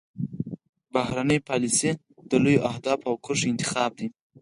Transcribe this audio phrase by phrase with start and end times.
[0.93, 1.91] بهرنۍ پالیسي
[2.29, 4.07] د لویو اهدافو او کرښو انتخاب دی